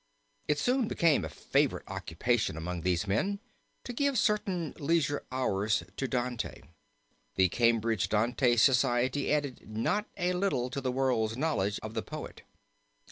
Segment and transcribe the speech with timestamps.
[0.47, 3.39] It soon became a favorite occupation among these men
[3.83, 6.63] to give certain leisure hours to Dante.
[7.35, 12.41] The Cambridge Dante society added not a little to the world's knowledge of the poet.